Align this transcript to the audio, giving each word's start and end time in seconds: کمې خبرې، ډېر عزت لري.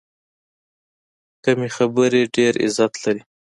کمې 1.43 1.69
خبرې، 1.75 2.21
ډېر 2.35 2.53
عزت 2.63 2.93
لري. 3.03 3.21